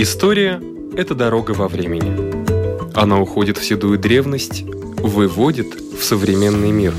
[0.00, 0.62] История–
[0.96, 2.32] это дорога во времени.
[2.94, 6.94] Она уходит в седую древность, выводит в современный мир.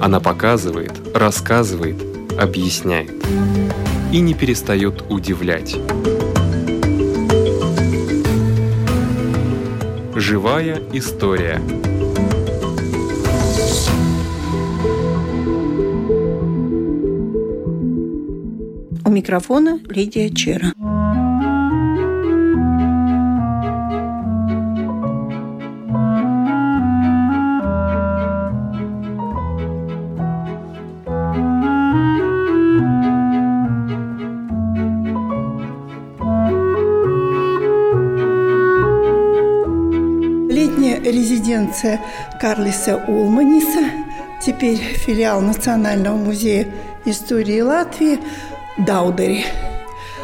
[0.00, 1.96] Она показывает, рассказывает,
[2.38, 3.10] объясняет.
[4.12, 5.76] И не перестает удивлять.
[10.14, 11.60] Живая история.
[19.04, 20.72] У микрофона Лидия Чера.
[41.80, 42.00] Резиденция
[42.40, 43.90] Карлиса Улманиса,
[44.44, 46.68] теперь филиал Национального музея
[47.04, 48.18] истории Латвии,
[48.78, 49.44] Даудери.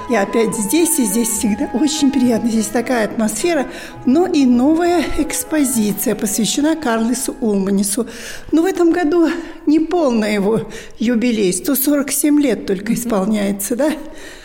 [0.09, 2.49] Я опять здесь, и здесь всегда очень приятно.
[2.49, 3.67] Здесь такая атмосфера.
[4.05, 8.07] Но и новая экспозиция посвящена Карлису Улманису.
[8.53, 9.29] Но в этом году
[9.67, 11.53] не полный его юбилей.
[11.53, 13.91] 147 лет только исполняется, да?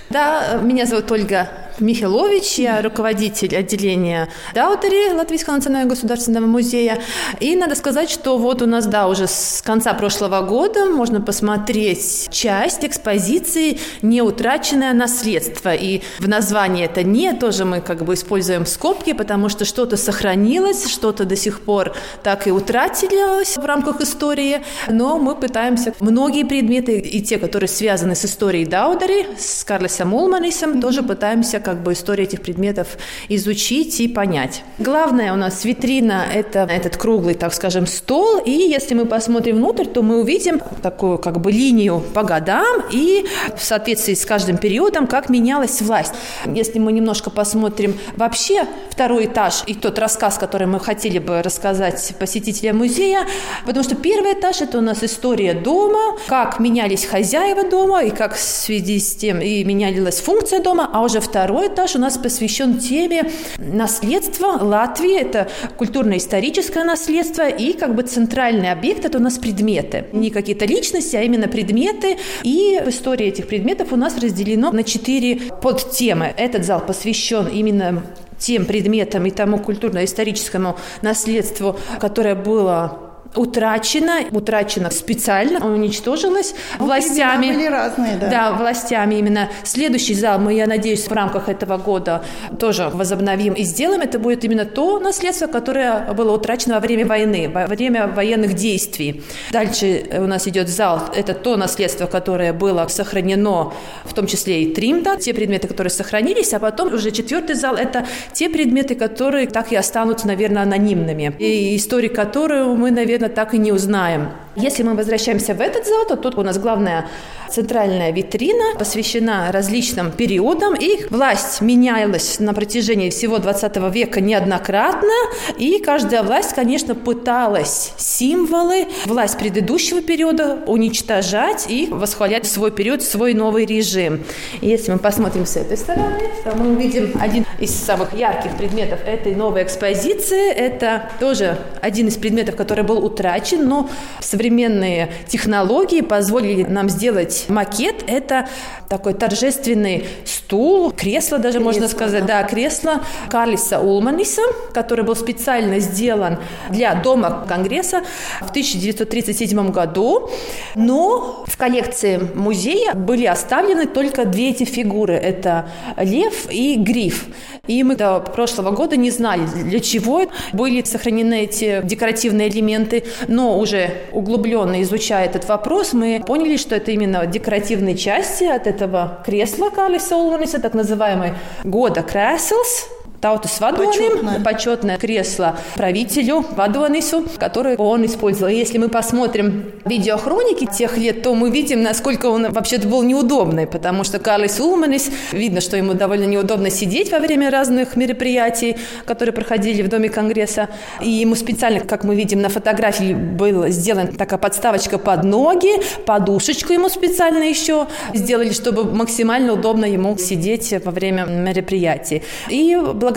[0.09, 1.47] Да, меня зовут Ольга
[1.81, 6.99] Михайлович, я руководитель отделения Даутери Латвийского национального государственного музея.
[7.39, 12.29] И надо сказать, что вот у нас, да, уже с конца прошлого года можно посмотреть
[12.31, 15.73] часть экспозиции «Неутраченное наследство».
[15.73, 20.87] И в названии это «не» тоже мы как бы используем скобки, потому что что-то сохранилось,
[20.87, 26.99] что-то до сих пор так и утратилось в рамках истории, но мы пытаемся многие предметы,
[26.99, 32.27] и те, которые связаны с историей Даудери, с Карлосом Улманисом, тоже пытаемся как бы историю
[32.27, 32.97] этих предметов
[33.29, 34.63] изучить и понять.
[34.79, 39.85] Главное у нас витрина– это этот круглый, так скажем, стол, и если мы посмотрим внутрь,
[39.85, 43.25] то мы увидим такую как бы линию по годам и
[43.57, 46.13] в соответствии с каждым периодом, как менялась власть.
[46.45, 52.13] Если мы немножко посмотрим вообще второй этаж и тот рассказ, который мы хотели бы рассказать
[52.19, 53.27] посетителям музея,
[53.65, 58.35] потому что первый этаж– это у нас история дома, как менялись хозяева дома и как
[58.35, 62.17] в связи с тем и менялась функция дома, а уже второй Второй этаж у нас
[62.17, 63.29] посвящен теме
[63.59, 65.15] наследства Латвии.
[65.15, 70.05] Это культурно-историческое наследство и как бы центральный объект– это у нас предметы.
[70.11, 72.17] Не какие-то личности, а именно предметы.
[72.41, 76.33] И в истории этих предметов у нас разделено на четыре подтемы.
[76.35, 78.01] Этот зал посвящен именно
[78.39, 87.47] тем предметам и тому культурно-историческому наследству, которое было утрачено, утрачено специально, уничтожилось ну, властями.
[87.51, 88.29] Были разные, да.
[88.29, 89.49] Да, властями именно.
[89.63, 92.23] Следующий зал мы, я надеюсь, в рамках этого года
[92.59, 94.01] тоже возобновим и сделаем.
[94.01, 99.23] Это будет именно то наследство, которое было утрачено во время войны, во время военных действий.
[99.51, 101.01] Дальше у нас идет зал.
[101.15, 106.53] Это то наследство, которое было сохранено, в том числе и Тримда, те предметы, которые сохранились,
[106.53, 111.35] а потом уже четвертый зал– это те предметы, которые так и останутся, наверное, анонимными.
[111.39, 114.29] И истории, которые мы, наверное, наверное, так и не узнаем.
[114.55, 117.05] Если мы возвращаемся в этот зал, то тут у нас главная
[117.51, 120.73] центральная витрина посвящена различным периодам.
[120.73, 125.13] Их власть менялась на протяжении всего 20 века неоднократно,
[125.57, 133.33] и каждая власть, конечно, пыталась символы власть предыдущего периода уничтожать и восхвалять свой период, свой
[133.33, 134.23] новый режим.
[134.61, 139.35] если мы посмотрим с этой стороны, то мы увидим один из самых ярких предметов этой
[139.35, 140.51] новой экспозиции.
[140.51, 143.89] Это тоже один из предметов, который был утрачен, но
[144.19, 148.03] современные технологии позволили нам сделать макет.
[148.07, 148.47] Это
[148.89, 154.41] такой торжественный стул, кресло даже кресло, можно сказать, да, да кресло Карлиса Улманиса,
[154.73, 156.39] который был специально сделан
[156.69, 158.03] для Дома Конгресса
[158.41, 160.29] в 1937 году.
[160.75, 165.13] Но в коллекции музея были оставлены только две эти фигуры.
[165.13, 167.27] Это лев и гриф.
[167.67, 173.59] И мы до прошлого года не знали, для чего были сохранены эти декоративные элементы, но
[173.59, 179.69] уже углубленно изучая этот вопрос, мы поняли, что это именно декоративные части от этого кресла
[179.69, 181.33] Калиса Улманиса, так называемый
[181.63, 182.87] goda krēsls
[183.21, 184.39] tautas vadonim, почетное.
[184.39, 188.49] почетное кресло правителю Вадонису, которое он использовал.
[188.49, 194.03] Если мы посмотрим видеохроники тех лет, то мы видим, насколько он вообще-то был неудобный, потому
[194.03, 199.83] что Карлис Улманис, видно, что ему довольно неудобно сидеть во время разных мероприятий, которые проходили
[199.83, 200.69] в Доме Конгресса.
[200.99, 205.69] И ему специально, как мы видим на фотографии, была сделана такая подставочка под ноги,
[206.07, 207.85] подушечку ему специально еще
[208.15, 212.23] сделали, чтобы максимально удобно ему сидеть во время мероприятий.
[212.49, 213.10] И благодаря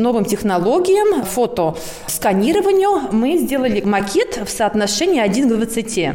[0.00, 6.08] новым технологиям, фотосканированию, мы сделали макет в соотношении 1 к 20.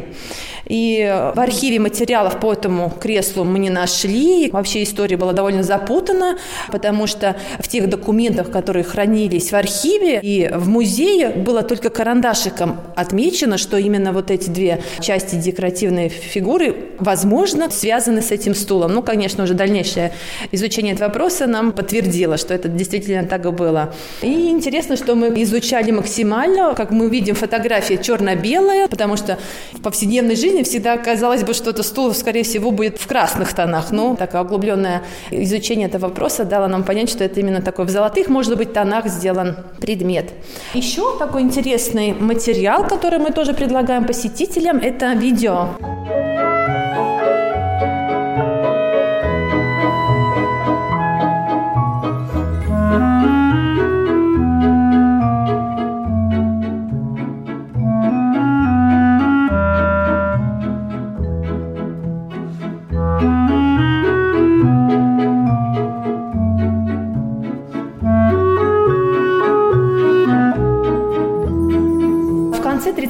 [0.66, 4.50] И в архиве материалов по этому креслу мы не нашли.
[4.50, 6.38] Вообще история была довольно запутана,
[6.70, 12.80] потому что в тех документах, которые хранились в архиве и в музее, было только карандашиком
[12.96, 18.92] отмечено, что именно вот эти две части декоративной фигуры, возможно, связаны с этим стулом.
[18.94, 20.12] Ну, конечно, уже дальнейшее
[20.52, 23.94] изучение этого вопроса нам подтвердило, что это действительно так и было.
[24.22, 29.38] И интересно, что мы изучали максимально, как мы видим фотографии черно-белая, потому что
[29.72, 33.90] в повседневной жизни всегда казалось бы, что это стул, скорее всего, будет в красных тонах.
[33.90, 38.28] Но такое углубленное изучение этого вопроса дало нам понять, что это именно такой в золотых,
[38.28, 40.30] может быть, тонах сделан предмет.
[40.74, 45.68] Еще такой интересный материал, который мы тоже предлагаем посетителям, это видео.
[45.82, 46.31] конце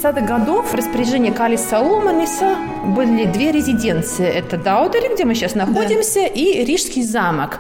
[0.03, 4.27] 30-х годов в распоряжении Калиса Улманиса были две резиденции.
[4.27, 6.27] Это Даудери, где мы сейчас находимся, да.
[6.27, 7.59] и Рижский замок.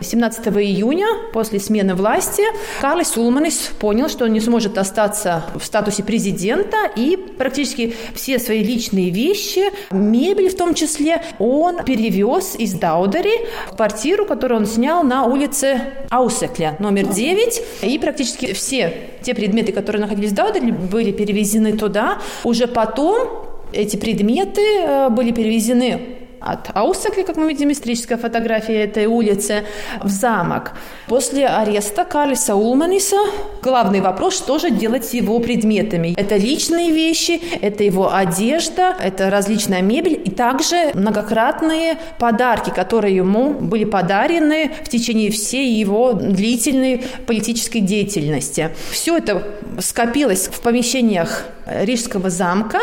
[0.00, 2.42] 17 июня, после смены власти,
[2.80, 8.62] Карлис Улманис понял, что он не сможет остаться в статусе президента, и практически все свои
[8.62, 15.02] личные вещи, мебель в том числе, он перевез из Даудери в квартиру, которую он снял
[15.02, 21.12] на улице Аусекля, номер 9, и практически все те предметы, которые находились в Даудери, были
[21.12, 22.18] перевезены туда.
[22.44, 23.43] Уже потом
[23.74, 26.13] эти предметы э, были перевезены
[26.44, 29.64] от Аусакли, как мы видим, историческая фотография этой улицы,
[30.02, 30.72] в замок.
[31.08, 33.16] После ареста Карлиса Улманиса
[33.62, 36.14] главный вопрос, что же делать с его предметами.
[36.16, 43.50] Это личные вещи, это его одежда, это различная мебель и также многократные подарки, которые ему
[43.50, 48.70] были подарены в течение всей его длительной политической деятельности.
[48.90, 49.42] Все это
[49.78, 52.80] скопилось в помещениях Рижского замка,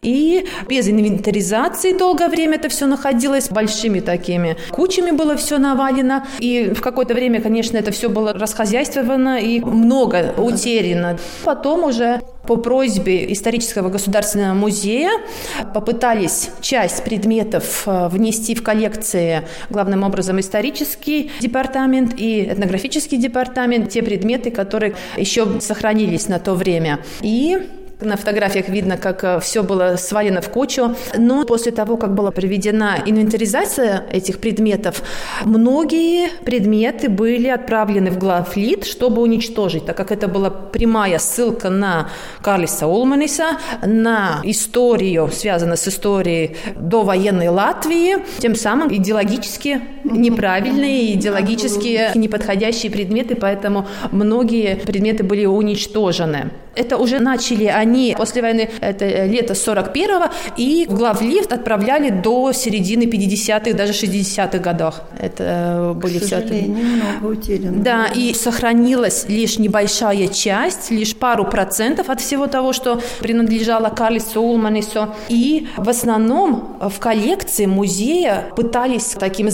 [0.00, 3.01] и без инвентаризации долгое время это все находилось
[3.50, 9.38] большими такими кучами было все навалено, и в какое-то время, конечно, это все было расхозяйствовано
[9.38, 11.18] и много утеряно.
[11.44, 15.10] Потом уже по просьбе исторического государственного музея
[15.74, 24.02] попытались часть предметов э, внести в коллекции главным образом исторический департамент и этнографический департамент, те
[24.02, 26.98] предметы, которые еще сохранились на то время.
[27.20, 27.58] И
[28.04, 30.94] на фотографиях видно, как э, все было свалено в кучу.
[31.16, 35.02] Но после того, как была проведена инвентаризация этих предметов,
[35.44, 42.08] многие предметы были отправлены в главлит, чтобы уничтожить, так как это была прямая ссылка на
[42.42, 52.16] Карлиса Улманиса, на историю, связанную с историей до военной Латвии, тем самым идеологически неправильные, идеологически
[52.16, 56.50] неподходящие предметы, поэтому многие предметы были уничтожены.
[56.74, 63.02] Это уже начали они после войны, это лето 41-го, и в главлифт отправляли до середины
[63.02, 65.02] 50-х, даже 60-х годах.
[65.18, 66.54] Это э, были К все это...
[66.54, 67.82] много утеряно.
[67.82, 74.40] Да, и сохранилась лишь небольшая часть, лишь пару процентов от всего того, что принадлежало Карлису
[74.40, 75.14] Улманису.
[75.28, 79.50] И в основном в коллекции музея пытались таким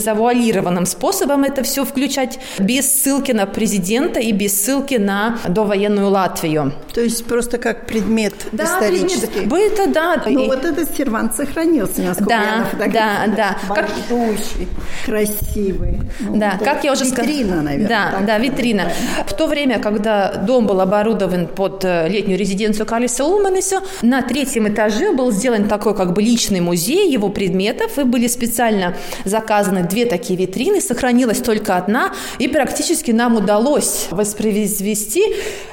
[0.49, 6.73] завуалированным способом это все включать без ссылки на президента и без ссылки на довоенную Латвию.
[6.95, 9.27] То есть просто как предмет да, исторический.
[9.27, 9.49] Предмет.
[9.49, 10.23] Быта, да.
[10.27, 10.47] Ну, и...
[10.47, 13.31] вот этот сервант сохранился, насколько да, я на фотографии.
[13.37, 13.75] Да, да.
[13.75, 15.05] Большущий, как...
[15.07, 16.01] красивый.
[16.21, 17.27] Ну, да, как я уже сказала.
[17.27, 17.89] Витрина, наверное.
[17.89, 18.85] Да, так, да, витрина.
[18.85, 19.25] Да.
[19.25, 24.69] В то время, когда дом был оборудован под э, летнюю резиденцию Калиса Улманиса, на третьем
[24.69, 30.07] этаже был сделан такой как бы личный музей его предметов, и были специально заказаны две
[30.07, 35.23] такие витрины, сохранилась только одна, и практически нам удалось воспроизвести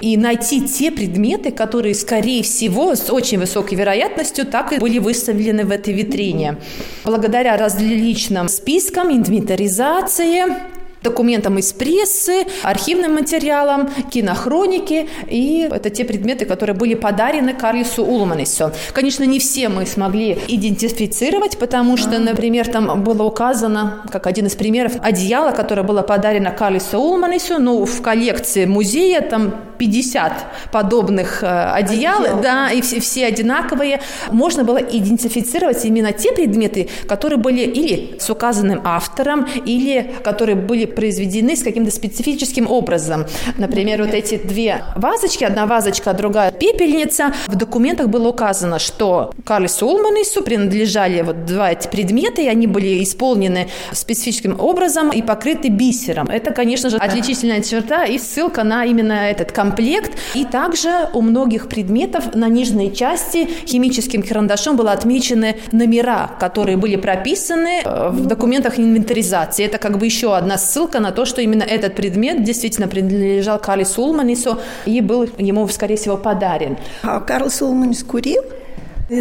[0.02, 5.66] и найти те предметы, которые, скорее всего, с очень высокой вероятностью так и были выставлены
[5.66, 6.58] в этой витрине.
[7.04, 10.75] Благодаря различным спискам, инвентаризации,
[11.06, 15.08] документам из прессы, архивным материалам, кинохроники.
[15.30, 18.72] И это те предметы, которые были подарены Карлису Улманису.
[18.94, 24.56] Конечно, не все мы смогли идентифицировать, потому что, например, там было указано, как один из
[24.56, 30.32] примеров, одеяло, которое было подарено Карлису Улманису, но в коллекции музея там 50
[30.72, 32.42] подобных э, одеял, Одеял.
[32.42, 34.00] да, и все, все одинаковые.
[34.32, 40.86] Можно было идентифицировать именно те предметы, которые были или с указанным автором, или которые были
[40.96, 43.25] произведены с каким-то специфическим образом.
[43.58, 47.34] Например, вот эти две вазочки, одна вазочка, другая пепельница.
[47.48, 53.04] В документах было указано, что Карлису Улманису принадлежали вот два эти предмета, и они были
[53.04, 56.28] исполнены специфическим образом и покрыты бисером.
[56.28, 60.12] Это, конечно же, отличительная черта и ссылка на именно этот комплект.
[60.34, 66.96] И также у многих предметов на нижней части химическим карандашом было отмечены номера, которые были
[66.96, 69.66] прописаны э, в документах инвентаризации.
[69.66, 73.84] Это как бы еще одна ссылка на то, что именно этот предмет действительно принадлежал Карли
[73.84, 76.77] Сулманису и был ему, скорее всего, подарен.
[77.04, 78.44] А Карл Сулманис курил?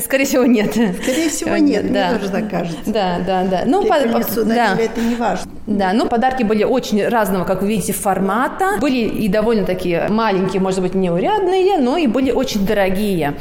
[0.02, 0.70] Скорее всего, нет.
[0.72, 2.10] Скорее всего, нет, да.
[2.10, 2.80] мне тоже так кажется.
[2.86, 3.62] Да, да, да.
[3.66, 3.96] Ну, по,
[4.44, 4.76] да.
[4.78, 5.50] это не важно.
[5.66, 8.78] Да, ну, подарки были очень разного, как вы видите, формата.
[8.80, 13.34] Были и довольно такие маленькие, может быть, неурядные, но и были очень дорогие.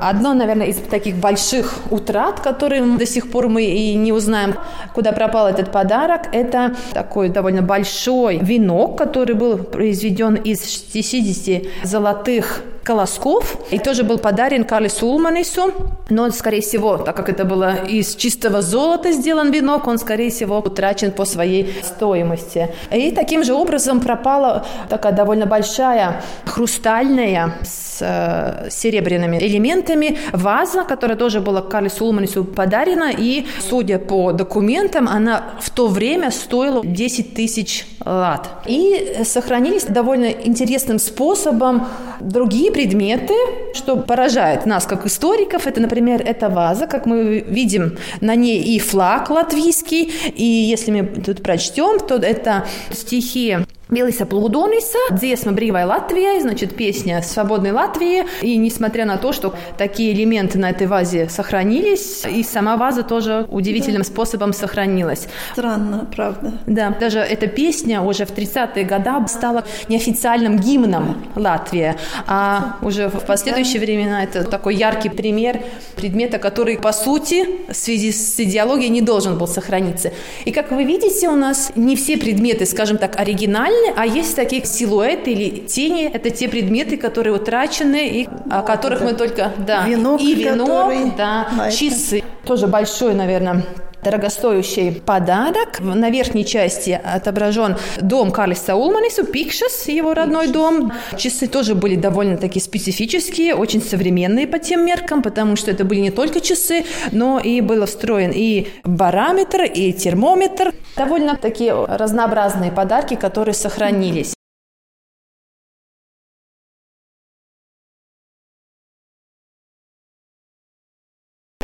[0.00, 4.54] Одно, наверное, из таких больших утрат, которые до сих пор мы и не узнаем,
[4.94, 12.62] куда пропал этот подарок, это такой довольно большой венок, который был произведен из 60 золотых
[12.90, 15.72] колосков и тоже был подарен Карлису Улманису.
[16.08, 20.58] Но, скорее всего, так как это было из чистого золота сделан венок, он, скорее всего,
[20.58, 22.68] утрачен по своей стоимости.
[22.90, 31.16] И таким же образом пропала такая довольно большая хрустальная с э, серебряными элементами ваза, которая
[31.16, 33.12] тоже была Карлису Улманису подарена.
[33.16, 38.48] И, судя по документам, она в то время стоила 10 тысяч лат.
[38.66, 41.86] И сохранились довольно интересным способом
[42.20, 43.34] другие предметы,
[43.74, 45.66] что поражает нас как историков.
[45.66, 51.04] Это, например, эта ваза, как мы видим, на ней и флаг латвийский, и если мы
[51.04, 53.58] тут прочтем, то это стихи
[53.90, 58.24] Белиса Плудониса, «Дзесма Бривай Латвия», значит, песня «Свободной Латвии».
[58.40, 63.46] И несмотря на то, что такие элементы на этой вазе сохранились, и сама ваза тоже
[63.50, 64.08] удивительным да.
[64.08, 65.26] способом сохранилась.
[65.52, 66.52] Странно, правда.
[66.66, 73.24] Да, даже эта песня уже в 30-е годы стала неофициальным гимном Латвии, а уже в
[73.26, 75.60] последующие времена это такой яркий пример
[75.96, 80.12] предмета, который, по сути, в связи с идеологией не должен был сохраниться.
[80.44, 84.36] И, как вы видите, у нас не все предметы, скажем так, оригинальные, реальны, а есть
[84.36, 86.10] такие силуэты или тени.
[86.12, 89.52] Это те предметы, которые утрачены и о которых мы только...
[89.58, 91.12] Да, венок, и венок, который...
[91.16, 92.22] да, а часы.
[92.44, 93.64] Тоже большой, наверное,
[94.02, 95.80] дорогостоящий подарок.
[95.80, 100.92] На верхней части отображен дом Карлиса Улманису, Пикшес, его родной дом.
[101.16, 106.10] Часы тоже были довольно-таки специфические, очень современные по тем меркам, потому что это были не
[106.10, 110.72] только часы, но и был встроен и барометр, и термометр.
[110.96, 114.34] Довольно такие разнообразные подарки, которые сохранились.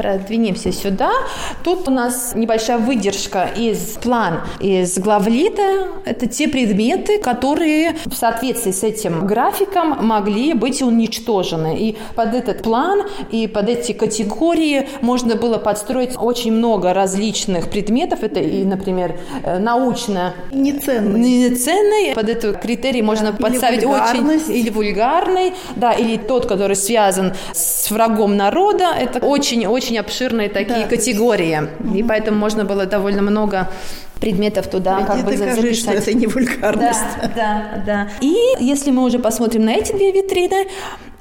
[0.07, 1.11] Продвинемся сюда.
[1.65, 5.89] Тут у нас небольшая выдержка из план из главлита.
[6.05, 11.77] Это те предметы, которые в соответствии с этим графиком могли быть уничтожены.
[11.77, 18.23] И под этот план и под эти категории можно было подстроить очень много различных предметов.
[18.23, 21.19] Это и, например, э, научно неценный.
[21.19, 22.15] Неценный.
[22.15, 27.91] Под этот критерий можно или подставить очень или вульгарный, да, или тот, который связан с
[27.91, 28.91] врагом народа.
[28.97, 30.89] Это очень-очень очень обширные такие да.
[30.89, 33.69] категории, и поэтому можно было довольно много
[34.21, 35.79] предметов туда Иди как бы докажи, записать.
[35.79, 37.01] что это не вульгарность.
[37.23, 38.09] Да, да, да.
[38.21, 40.69] И если мы уже посмотрим на эти две витрины,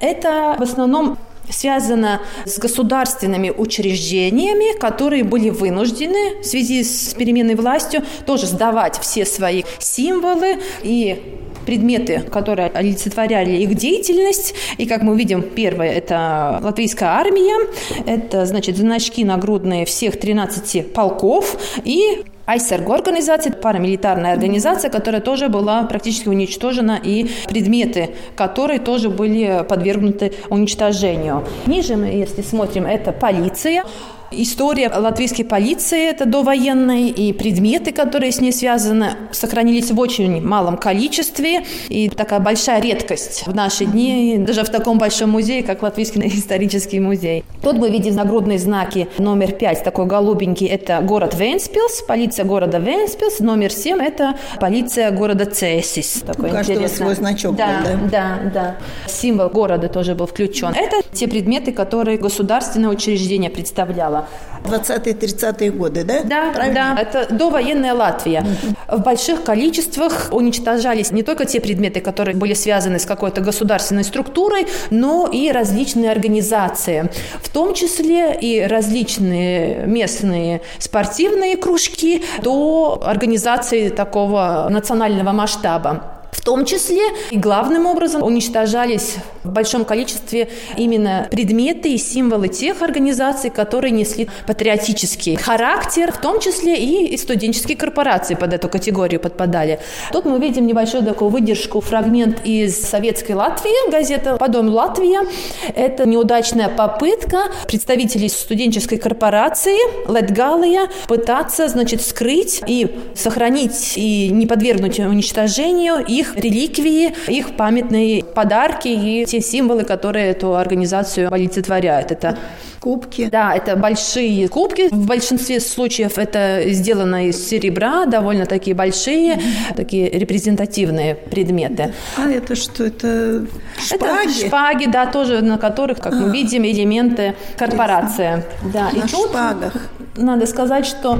[0.00, 1.18] это в основном
[1.50, 9.24] связано с государственными учреждениями, которые были вынуждены в связи с переменной властью тоже сдавать все
[9.24, 14.54] свои символы и предметы, которые олицетворяли их деятельность.
[14.78, 17.68] И, как мы видим, первое– это латвийская армия,
[18.06, 25.82] это, значит, значки нагрудные всех 13 полков и Айсерго организация, парамилитарная организация, которая тоже была
[25.82, 31.44] практически уничтожена, и предметы, которые тоже были подвергнуты уничтожению.
[31.66, 33.82] Ниже мы, если смотрим, это полиция.
[34.30, 40.76] История латвийской полиции, это довоенной, и предметы, которые с ней связаны, сохранились в очень малом
[40.76, 41.64] количестве.
[41.88, 46.98] И такая большая редкость в наши дни, даже в таком большом музее, как Латвийский исторический
[46.98, 47.44] музей.
[47.62, 53.40] Тут мы видим нагрудные знаки номер пять, такой голубенький, это город Венспилс, полиция города Венспилс.
[53.40, 56.22] Номер семь– это полиция города Цесис.
[56.26, 56.96] Такой У каждого интересный.
[56.96, 58.38] свой значок да, был, да?
[58.42, 58.76] Да, да.
[59.06, 60.68] Символ города тоже был включен.
[60.74, 64.15] Это те предметы, которые государственное учреждение представляло.
[64.16, 64.26] Существовало.
[64.66, 66.22] 20-30-е годы, да?
[66.24, 66.94] Да, Правильно?
[66.96, 68.44] да, это довоенная Латвия.
[68.88, 74.66] В больших количествах уничтожались не только те предметы, которые были связаны с какой-то государственной структурой,
[74.90, 77.10] но и различные организации,
[77.42, 86.15] в том числе и различные местные спортивные кружки до организации такого национального масштаба.
[86.30, 92.82] В том числе и главным образом уничтожались в большом количестве именно предметы и символы тех
[92.82, 99.80] организаций, которые несли патриотический характер, в том числе и студенческие корпорации под эту категорию подпадали.
[100.12, 105.26] Тут мы видим небольшую такую выдержку, фрагмент из советской Латвии, газета «Подом Латвия».
[105.74, 109.76] Это неудачная попытка представителей студенческой корпорации
[110.12, 118.88] Летгалия пытаться, значит, скрыть и сохранить и не подвергнуть уничтожению их реликвии, их памятные подарки
[118.88, 122.10] и те символы, которые эту организацию олицетворяют.
[122.10, 122.38] Это
[122.86, 123.28] кубки.
[123.32, 124.88] Да, это большие кубки.
[124.92, 129.74] В большинстве случаев это сделано из серебра, довольно такие большие, mm-hmm.
[129.74, 131.92] такие репрезентативные предметы.
[132.16, 132.84] А это что?
[132.84, 133.44] Это
[133.76, 134.30] шпаги?
[134.30, 136.32] Это шпаги, да, тоже на которых, как мы а.
[136.32, 138.44] видим, элементы корпорации.
[138.72, 139.72] Да, на и тут шпагах.
[140.16, 141.18] Надо сказать, что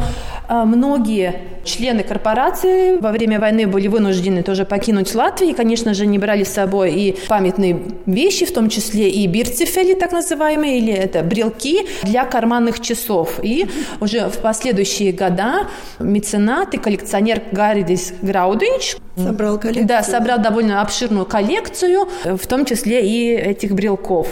[0.49, 1.35] а, многие
[1.65, 5.51] члены корпорации во время войны были вынуждены тоже покинуть Латвию.
[5.51, 9.95] И, конечно же, не брали с собой и памятные вещи, в том числе и бирцефели,
[9.95, 13.41] так называемые, или это брелки для карманных часов.
[13.43, 13.67] И
[14.01, 19.87] уже в последующие года меценат и коллекционер Гаридис Граудинч собрал коллекцию.
[19.87, 24.29] Да, собрал довольно обширную коллекцию, в том числе и этих брелков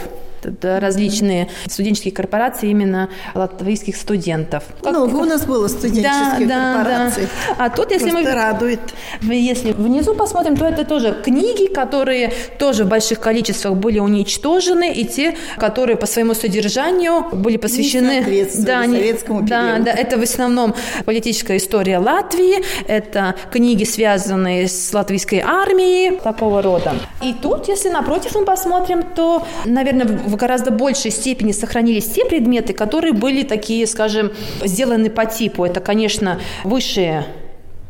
[0.61, 4.63] различные студенческие корпорации именно латвийских студентов.
[4.83, 7.27] Много ну, у нас было студенческих да, корпораций.
[7.47, 7.65] Да.
[7.65, 8.35] А тут, если Просто мы...
[8.35, 8.79] радует.
[9.21, 15.05] Если внизу посмотрим, то это тоже книги, которые тоже в больших количествах были уничтожены, и
[15.05, 18.23] те, которые по своему содержанию были посвящены...
[18.65, 20.75] Да, не, советскому да, да, это в основном
[21.05, 26.93] политическая история Латвии, это книги, связанные с латвийской армией, такого рода.
[27.21, 32.25] И тут, если напротив мы посмотрим, то, наверное, в в гораздо большей степени сохранились те
[32.25, 34.31] предметы, которые были такие, скажем,
[34.63, 35.63] сделаны по типу.
[35.63, 37.25] Это, конечно, высшие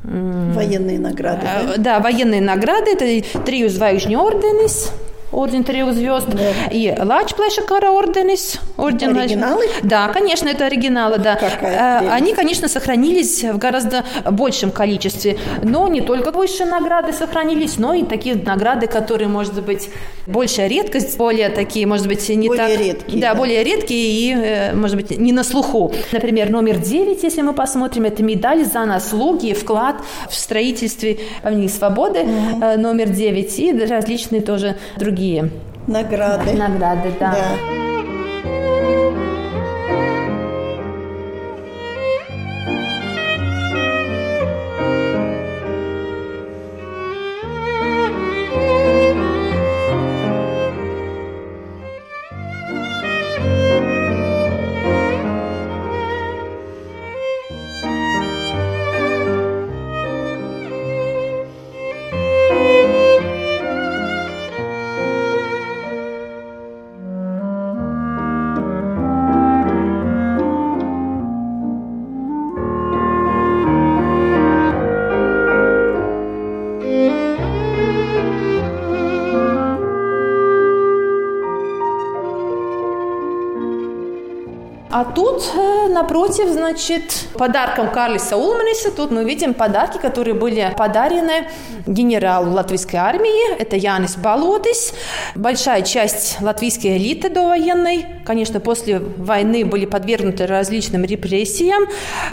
[0.04, 1.42] Военные награды.
[1.42, 2.92] Да, да военные награды.
[2.92, 4.92] Это Триус Звайжни Орденис,
[5.32, 6.70] орден трех звезд, да.
[6.72, 8.60] и Лачплеша Кара орденис.
[8.78, 9.66] Орден оригиналы?
[9.84, 11.36] Да, конечно, это оригиналы, да.
[11.36, 17.78] Какая э, Они, конечно, сохранились в гораздо большем количестве, но не только высшие награды сохранились,
[17.78, 19.90] но и такие награды, которые, может быть,
[20.28, 22.80] большая редкость, более такие, может быть, не более так...
[22.80, 23.22] редкие.
[23.22, 25.92] Да, да, более редкие и, э, может быть, не на слуху.
[26.12, 29.98] Например, номер 9, если мы посмотрим, это медаль за наслуги, вклад
[30.30, 32.60] в строительстве Памятника свободы, угу.
[32.78, 35.50] номер 9, и различные тоже другие другие
[35.88, 36.54] награды.
[36.54, 37.32] Награды, да.
[37.32, 37.85] да.
[85.16, 91.48] Тут, э, напротив, значит, подарком Карлиса Улманиса, тут мы видим подарки, которые были подарены
[91.88, 94.94] генералу латвийской армии, это Янис Балодис.
[95.36, 101.86] Большая часть латвийской элиты довоенной, конечно, после войны были подвергнуты различным репрессиям,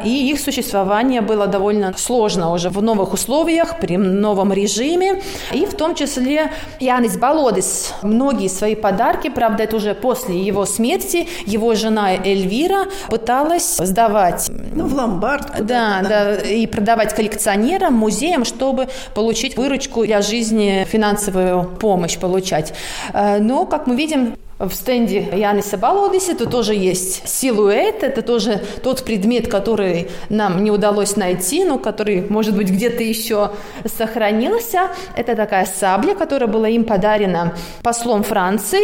[0.04, 5.22] и их существование было довольно сложно уже в новых условиях, при новом режиме.
[5.52, 11.28] И в том числе Янис Балодис многие свои подарки, правда, это уже после его смерти,
[11.46, 12.86] его жена Эльвира Эльвира
[13.52, 14.50] пыталась сдавать...
[14.74, 15.64] Ну, в ломбард.
[15.64, 22.72] Да, да, да, и продавать коллекционерам, музеям, чтобы получить выручку для жизни, финансовую помощь получать.
[23.12, 28.62] Э, но, как мы видим, в стенде Яниса Балодиси тут тоже есть силуэт, это тоже
[28.82, 33.50] тот предмет, который нам не удалось найти, но который, может быть, где-то еще
[33.84, 34.90] сохранился.
[35.16, 38.82] Это такая сабля, которая была им подарена послом Франции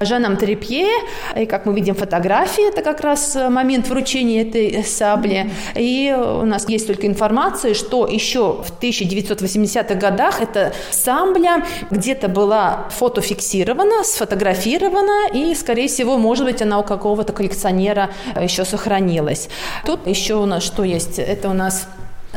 [0.00, 0.88] Жаном Трепье.
[1.36, 5.50] И, как мы видим фотографии, это как раз момент вручения этой сабли.
[5.74, 12.88] И у нас есть только информация, что еще в 1980-х годах эта сабля где-то была
[12.90, 19.48] фотофиксирована, сфотографирована, серебряная, и, скорее всего, может быть, она у какого-то коллекционера еще сохранилась.
[19.86, 21.18] Тут еще у нас что есть?
[21.18, 21.86] Это у нас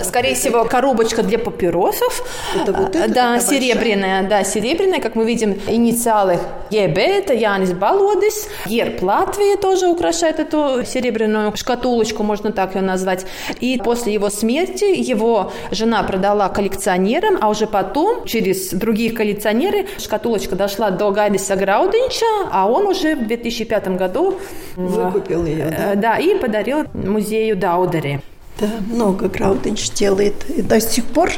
[0.03, 2.23] Скорее всего, коробочка для папиросов.
[2.55, 4.29] Это вот это да, серебряная, большая.
[4.29, 10.83] да, серебряная, как мы видим, инициалы ЕБ, это Янис Балодис, Герб Латвии тоже украшает эту
[10.85, 13.25] серебряную шкатулочку, можно так ее назвать.
[13.59, 20.55] И после его смерти его жена продала коллекционерам, а уже потом, через другие коллекционеры, шкатулочка
[20.55, 24.39] дошла до Гайдиса Граудинча, а он уже в 2005 году
[24.75, 25.73] выкупил ее.
[25.95, 28.21] Да, да и подарил музею Даудери.
[28.59, 30.49] Да, много Грауденч делает.
[30.49, 31.31] И до сих пор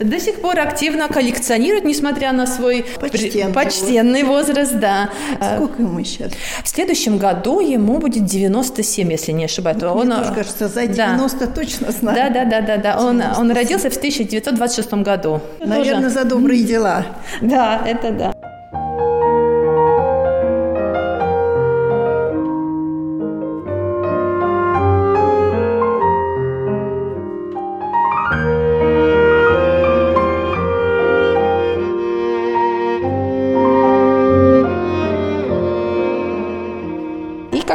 [0.00, 4.74] до сих пор активно коллекционирует, несмотря на свой почтенный, почтенный возраст.
[4.74, 5.10] да.
[5.56, 6.32] Сколько ему сейчас?
[6.62, 9.78] В следующем году ему будет 97, если не ошибаюсь.
[9.80, 11.46] Ну, он, мне тоже кажется, за 90 да.
[11.46, 12.16] точно знаю.
[12.16, 13.04] Да, да, да, да, да.
[13.04, 15.40] Он, он родился в 1926 году.
[15.60, 16.10] Наверное, тоже...
[16.10, 17.06] за добрые дела.
[17.40, 18.34] Да, это да.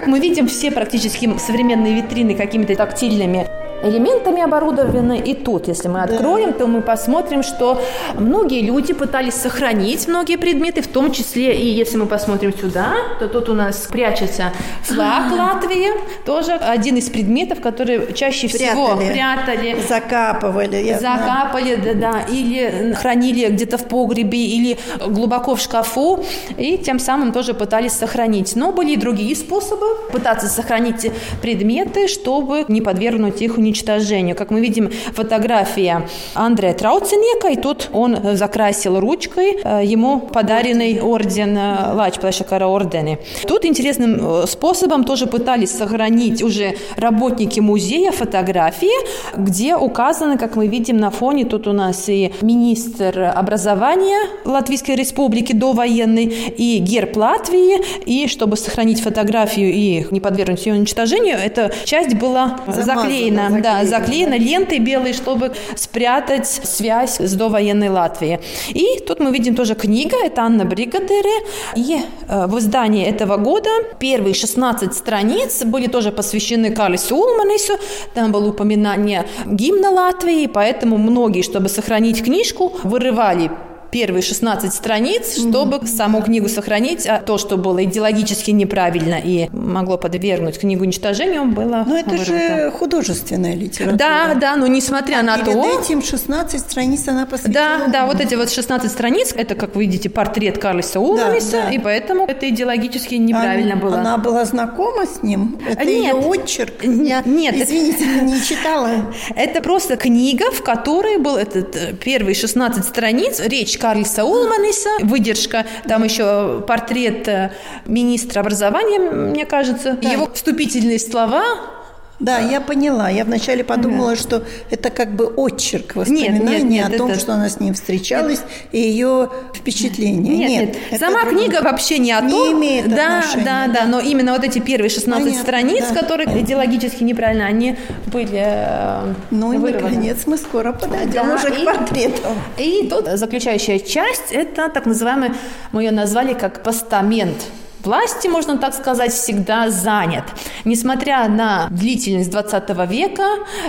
[0.08, 3.48] Мы видим все практически современные витрины какими-то тактильными
[3.84, 5.20] элементами оборудованы.
[5.20, 6.60] И тут, если мы откроем, да.
[6.60, 7.82] то мы посмотрим, что
[8.16, 13.28] многие люди пытались сохранить многие предметы, в том числе и если мы посмотрим сюда, то
[13.28, 14.52] тут у нас прячется
[14.88, 15.90] флаг Латвии,
[16.26, 19.78] тоже один из предметов, которые чаще всего прятали.
[19.88, 20.98] Закапывали.
[21.00, 26.24] Закапали, да, да, или хранили где-то в погребе, или глубоко в шкафу,
[26.58, 28.56] и тем самым тоже пытались сохранить.
[28.56, 34.36] Но были и другие способы пытаться сохранить предметы, чтобы не подвергнуть их уничтожению.
[34.36, 41.58] Как мы видим, фотография Андрея Трауценека, и тут он закрасил ручкой э, ему подаренный орден
[41.58, 43.20] э, Лачплашакара ордены.
[43.48, 44.48] Тут интересным э,
[44.78, 48.94] способом тоже пытались сохранить уже работники музея фотографии,
[49.36, 55.54] где указаны, как мы видим на фоне, тут у нас и министр образования Латвийской республики
[55.54, 62.16] довоенный, и герб Латвии, и чтобы сохранить фотографию и не подвергнуть ее уничтожению, эта часть
[62.16, 68.40] была Замазана, заклеена да, заклеена лентой белой, чтобы спрятать связь с довоенной Латвией.
[68.70, 71.46] И тут мы видим тоже книга, это Анна Бригадере.
[71.76, 77.74] И э, в издании этого года первые 16 страниц были тоже посвящены Карлису Улманису.
[78.14, 83.52] Там было упоминание гимна Латвии, поэтому многие, чтобы сохранить книжку, вырывали
[83.92, 85.88] первые 16 страниц, чтобы mm-hmm.
[85.88, 91.84] саму книгу сохранить, а то, что было идеологически неправильно и могло подвергнуть книгу уничтожению, было
[91.88, 92.26] Но это вырвато.
[92.26, 93.98] же художественная литература.
[93.98, 95.82] Да, да, но несмотря а на перед то...
[95.82, 97.54] этим 16 страниц она посвятила.
[97.54, 101.64] Да, да, вот эти вот 16 страниц, это, как вы видите, портрет Карлиса Улманиса, да,
[101.66, 101.72] да.
[101.72, 104.00] и поэтому это идеологически неправильно она, было.
[104.00, 105.60] Она была знакома с ним?
[105.68, 106.14] Это Нет.
[106.14, 106.84] ее отчерк?
[106.84, 107.56] Я, Нет.
[107.56, 109.14] Извините, не читала.
[109.36, 115.66] Это просто книга, в которой был этот э, первые 16 страниц, речь Карлиса Улманиса, выдержка,
[115.88, 117.52] там еще портрет э,
[117.86, 120.10] министра образования, мне кажется, да.
[120.10, 121.77] его вступительные слова
[122.20, 123.10] да, я поняла.
[123.10, 124.22] Я вначале подумала, ага.
[124.22, 127.20] что это как бы отчерк воспоминания нет, нет, нет, о том, это...
[127.20, 128.50] что она с ним встречалась, это...
[128.72, 130.36] и ее впечатления.
[130.38, 130.78] Нет, нет.
[130.92, 131.00] нет.
[131.00, 131.36] Сама друг...
[131.36, 132.30] книга вообще не о том.
[132.30, 133.46] Не имеет да, отношения.
[133.46, 136.02] Да, да, но именно вот эти первые 16 Понятно, страниц, да.
[136.02, 137.78] которые идеологически неправильно, они
[138.08, 139.84] были э, Ну и, вырваны.
[139.84, 142.30] наконец, мы скоро подойдем да, уже и, к портрету.
[142.58, 145.32] И тут заключающая часть, это так называемый,
[145.72, 147.46] мы ее назвали как постамент
[147.88, 150.26] власти, можно так сказать, всегда занят.
[150.66, 153.24] Несмотря на длительность 20 века,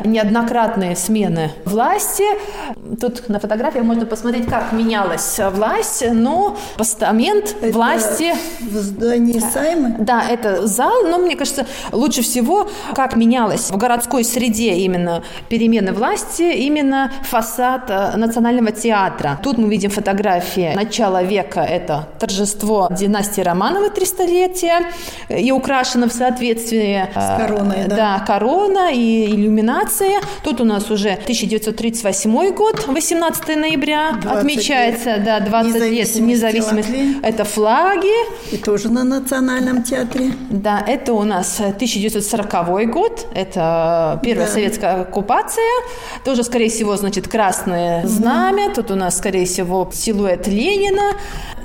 [0.04, 2.24] неоднократные смены власти,
[3.00, 8.34] тут на фотографиях можно посмотреть, как менялась власть, но постамент это власти...
[8.60, 9.94] В здании Сайма?
[10.00, 15.92] Да, это зал, но мне кажется, лучше всего, как менялась в городской среде именно перемены
[15.92, 19.38] власти, именно фасад э, Национального театра.
[19.42, 24.86] Тут мы видим фотографии начала века, это торжество династии Романовой 300-летие
[25.28, 27.96] и украшено в соответствии с э, короной, да?
[27.96, 30.20] Да, корона и иллюминация.
[30.42, 35.24] Тут у нас уже 1938 год, 18 ноября отмечается, лет.
[35.24, 37.20] да, 20 лет независимости.
[37.22, 38.08] Это флаги.
[38.52, 40.32] И тоже на Национальном театре.
[40.50, 44.52] Да, это у нас 1940 год, это первая да.
[44.52, 45.64] советская оккупация.
[46.24, 48.72] Тоже, скорее всего, значит, красное знамя.
[48.74, 51.16] Тут у нас, скорее всего, силуэт Ленина.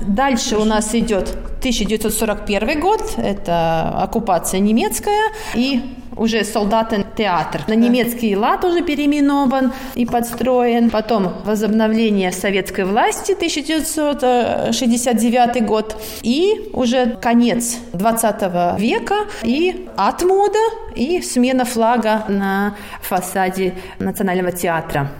[0.06, 5.80] Дальше у нас идет 1941 год, это оккупация немецкая, и
[6.14, 7.62] уже солдаты-театр.
[7.68, 10.90] На немецкий лад уже переименован и подстроен.
[10.90, 15.96] Потом возобновление советской власти 1969 год.
[16.22, 18.42] И уже конец 20
[18.78, 20.58] века и отмода,
[20.94, 25.10] и смена флага на фасаде Национального театра.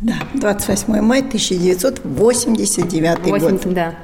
[0.00, 3.74] Да, 28 мая 1989 80, год.
[3.74, 3.94] Да.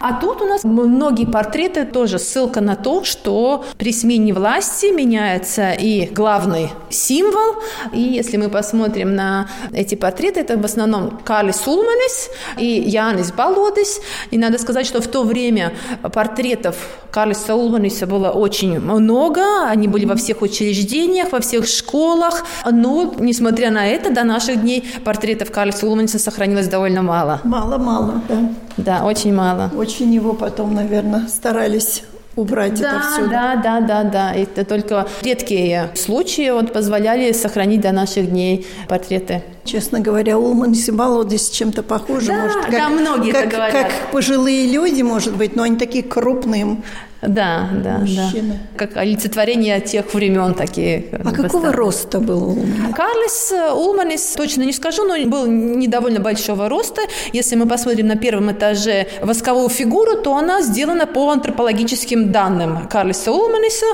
[0.00, 5.72] А тут у нас многие портреты тоже ссылка на то, что при смене власти меняется
[5.72, 7.56] и главный символ.
[7.92, 14.00] И если мы посмотрим на эти портреты, это в основном Карлис Улманис и Янис Балодис.
[14.30, 15.72] И надо сказать, что в то время
[16.12, 16.76] портретов
[17.10, 19.66] Карлиса Улманиса было очень много.
[19.66, 22.44] Они были во всех учреждениях, во всех школах.
[22.70, 27.40] Но, несмотря на это, до наших дней портретов Карлиса Улманиса сохранилось довольно мало.
[27.44, 28.48] Мало-мало, да.
[28.78, 29.70] Да, очень мало.
[29.76, 32.04] Очень его потом, наверное, старались
[32.38, 33.26] убрать да, это все.
[33.26, 34.32] Да, да, да, да.
[34.32, 39.42] Это только редкие случаи вот, позволяли сохранить до наших дней портреты.
[39.64, 42.28] Честно говоря, Улман и Балодис чем-то похожи.
[42.28, 43.72] Да, может, как, да, многие как, говорят.
[43.72, 46.80] как пожилые люди, может быть, но они такие крупные.
[47.20, 48.60] Да, да, Мужчины.
[48.72, 48.78] да.
[48.86, 51.06] Как олицетворение тех времен такие.
[51.12, 52.92] А какого роста был Улман?
[52.94, 57.02] Карлис Улманис, точно не скажу, но был не довольно большого роста.
[57.32, 63.32] Если мы посмотрим на первом этаже восковую фигуру, то она сделана по антропологическим данным Карлиса
[63.32, 63.86] Улманиса.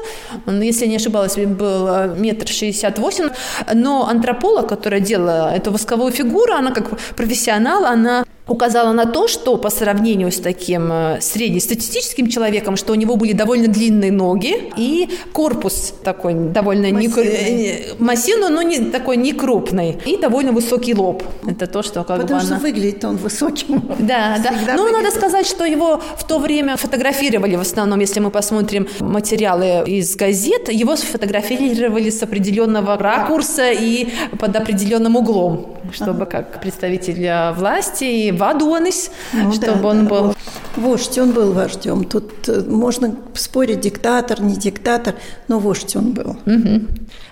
[0.47, 3.31] Он, если не ошибалась, был э, метр шестьдесят восемь.
[3.73, 9.57] Но антрополог, которая делала эту восковую фигуру, она как профессионал, она указала на то, что
[9.57, 15.09] по сравнению с таким э, среднестатистическим человеком, что у него были довольно длинные ноги и
[15.33, 17.85] корпус такой довольно не Массивный.
[17.99, 21.23] массивный, но не такой не крупный и довольно высокий лоб.
[21.47, 22.63] Это то, что как Потому бы что она...
[22.63, 23.83] выглядит он высоким.
[23.99, 24.53] Да, да.
[24.55, 25.15] Всегда Ну, надо выглядит.
[25.19, 30.69] сказать, что его в то время фотографировали в основном, если мы посмотрим материалы из газет,
[30.71, 38.34] его сфотографировали с определенного ракурса и под определенным углом, чтобы как представитель э, власти и
[38.35, 40.11] вадуанис, Ну чтобы да, он да.
[40.11, 40.35] был
[40.77, 42.05] Вождь, он был вождем.
[42.05, 45.15] Тут э, можно спорить, диктатор, не диктатор,
[45.47, 46.37] но вождь он был.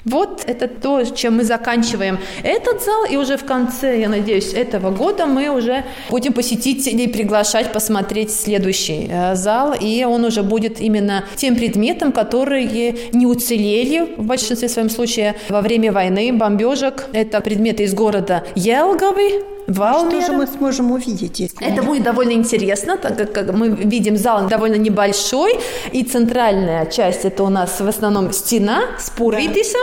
[0.05, 4.91] Вот это то, чем мы заканчиваем этот зал, и уже в конце, я надеюсь, этого
[4.91, 11.25] года мы уже будем посетителей приглашать посмотреть следующий э, зал, и он уже будет именно
[11.37, 17.07] тем предметом, которые не уцелели в большинстве своем случае во время войны, бомбежек.
[17.12, 20.27] Это предметы из города Елговы, Что Валмера.
[20.27, 21.40] же мы сможем увидеть?
[21.40, 25.59] Если Это будет довольно интересно, так как как мы видим, зал довольно небольшой,
[25.92, 29.81] и центральная часть это у нас в основном стена с Пурвитисом,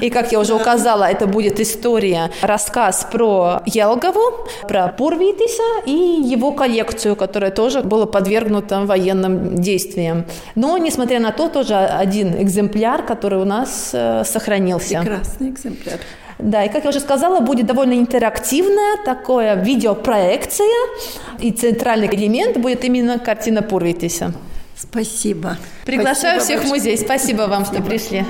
[0.00, 6.52] и, как я уже указала, это будет история, рассказ про Елгову, про Пурвитиса и его
[6.52, 10.24] коллекцию, которая тоже была подвергнута военным действиям.
[10.54, 15.00] Но, несмотря на то, тоже один экземпляр, который у нас э, сохранился.
[15.00, 15.98] Прекрасный экземпляр.
[16.38, 20.68] Да, и как я уже сказала, будет довольно интерактивная такое видеопроекция,
[21.40, 24.32] и центральный элемент будет именно картина Пурвитиса.
[24.76, 25.56] Спасибо.
[25.84, 26.96] Приглашаю Спасибо всех в музей.
[26.96, 28.24] Спасибо вам, что пришли.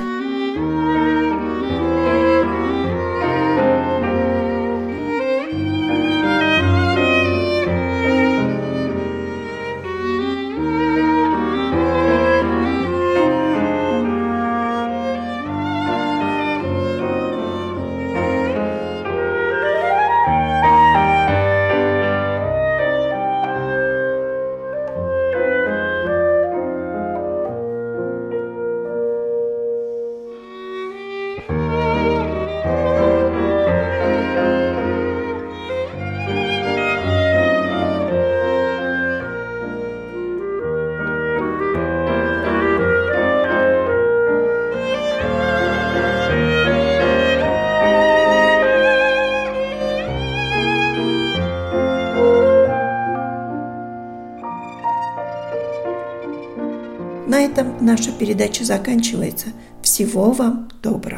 [57.88, 59.46] Наша передача заканчивается.
[59.82, 61.17] Всего вам доброго.